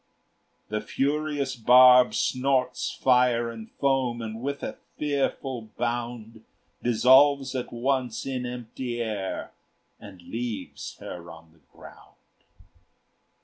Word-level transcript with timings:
The 0.69 0.81
furious 0.81 1.55
barb 1.55 2.15
snorts 2.15 2.89
fire 2.89 3.51
and 3.51 3.69
foam, 3.73 4.19
And 4.19 4.41
with 4.41 4.63
a 4.63 4.77
fearful 4.97 5.69
bound, 5.77 6.43
Dissolves 6.81 7.53
at 7.53 7.71
once 7.71 8.25
in 8.25 8.43
empty 8.47 8.99
air, 8.99 9.51
And 9.99 10.19
leaves 10.23 10.97
her 10.99 11.29
on 11.29 11.51
the 11.51 11.59
ground. 11.77 12.15